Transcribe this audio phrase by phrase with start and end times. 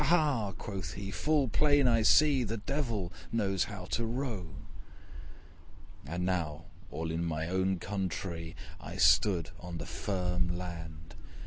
[0.05, 4.55] ha!' quoth he, 'full plain I see, The Devil knows how to row.'
[6.07, 11.13] And now, all in my own countree, I stood on the firm land!